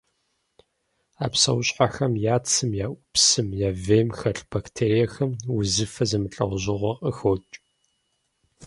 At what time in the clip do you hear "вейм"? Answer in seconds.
3.85-4.09